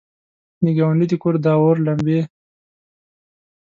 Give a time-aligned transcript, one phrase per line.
[0.63, 2.21] د ګاونډي د کور، داور لمبې!